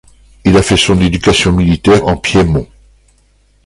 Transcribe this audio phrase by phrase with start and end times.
[0.45, 2.67] Il a fait son éducation militaire en Piémont.